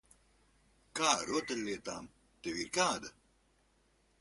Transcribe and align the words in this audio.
Kā 0.99 1.09
ar 1.17 1.27
rotaļlietām? 1.33 2.09
Tev 2.49 2.61
ir 2.65 2.73
kāda? 2.79 3.13